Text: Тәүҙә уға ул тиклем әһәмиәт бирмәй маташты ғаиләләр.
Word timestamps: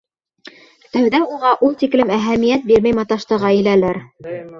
Тәүҙә 0.95 1.19
уға 1.35 1.51
ул 1.67 1.75
тиклем 1.81 2.13
әһәмиәт 2.15 2.65
бирмәй 2.71 2.95
маташты 3.01 3.39
ғаиләләр. 3.45 4.01